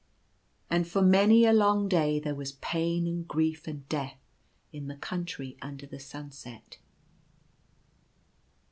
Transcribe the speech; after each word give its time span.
And 0.67 0.87
for 0.87 1.03
many 1.03 1.45
a 1.45 1.53
long 1.53 1.87
day 1.87 2.17
there 2.19 2.33
was 2.33 2.53
pain 2.53 3.05
and 3.05 3.27
grief 3.27 3.67
and 3.67 3.87
death 3.87 4.17
in 4.73 4.87
the 4.87 4.95
Country 4.95 5.59
Under 5.61 5.85
the 5.85 5.99
Sunset. 5.99 6.79